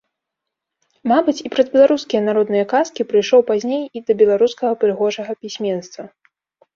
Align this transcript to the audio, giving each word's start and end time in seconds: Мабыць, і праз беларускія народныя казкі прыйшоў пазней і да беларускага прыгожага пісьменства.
Мабыць, 1.11 1.41
і 1.45 1.49
праз 1.55 1.67
беларускія 1.75 2.21
народныя 2.29 2.65
казкі 2.73 3.01
прыйшоў 3.11 3.43
пазней 3.49 3.83
і 3.99 4.03
да 4.07 4.15
беларускага 4.23 4.73
прыгожага 4.85 5.31
пісьменства. 5.45 6.03